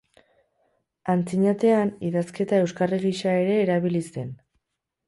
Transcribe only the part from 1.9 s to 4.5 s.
idazketa euskarri gisa ere erabili zen.